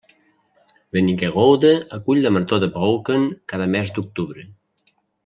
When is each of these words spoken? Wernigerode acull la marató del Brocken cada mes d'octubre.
Wernigerode 0.95 1.73
acull 1.97 2.23
la 2.23 2.31
marató 2.37 2.59
del 2.63 2.71
Brocken 2.79 3.29
cada 3.55 3.69
mes 3.77 3.93
d'octubre. 3.99 4.47